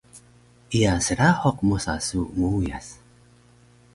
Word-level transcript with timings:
Iya 0.77 0.93
srahuq 1.05 1.57
mosa 1.67 1.93
su 2.07 2.19
muuyas 2.37 2.87